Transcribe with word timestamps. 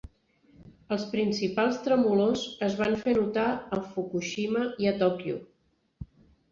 Els 0.95 1.03
principals 1.11 1.77
tremolors 1.89 2.47
es 2.69 2.79
van 2.81 2.99
fer 3.05 3.17
notar 3.21 3.47
en 3.79 3.87
Fukushima 3.95 4.69
i 4.87 4.93
a 4.95 4.97
Tòquio. 5.05 5.43